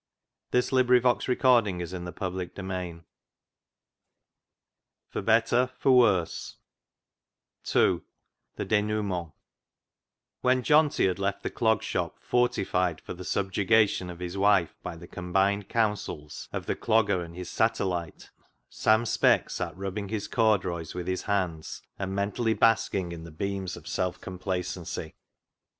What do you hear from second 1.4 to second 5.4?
Worse II The Denouement 179 For